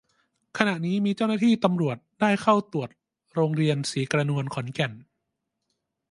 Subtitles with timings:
[0.57, 2.89] ขณะนี้มีเจ้าหน้าที่ตำรวจได้เข้าตรวจ
[3.35, 4.91] โรงเรียนศรีกระนวน ขอนแก่น